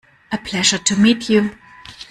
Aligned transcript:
A 0.31 0.37
pleasure 0.39 0.79
to 0.79 0.95
meet 0.95 1.29
you. 1.29 1.55